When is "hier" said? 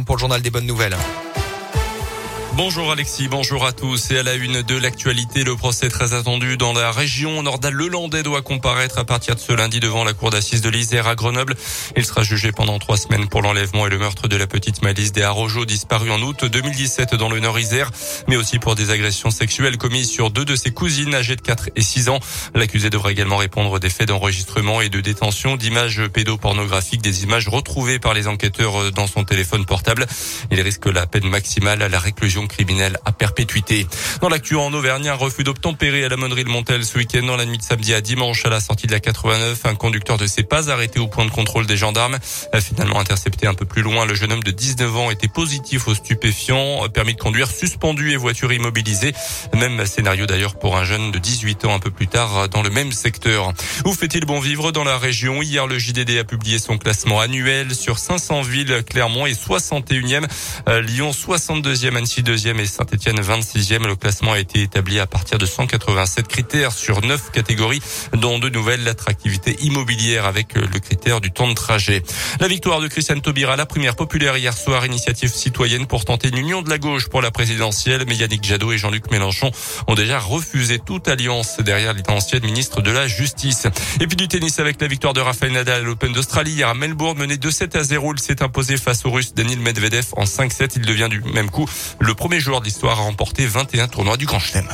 55.42-55.66, 74.38-74.56, 86.52-86.68